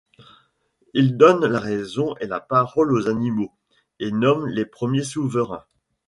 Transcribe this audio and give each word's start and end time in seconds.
Il 0.95 1.15
donne 1.15 1.45
la 1.45 1.59
raison 1.59 2.15
et 2.19 2.25
la 2.25 2.39
parole 2.39 2.91
aux 2.91 3.07
animaux, 3.07 3.53
et 3.99 4.09
nomme 4.09 4.47
les 4.47 4.65
premiers 4.65 5.03
souverains. 5.03 5.63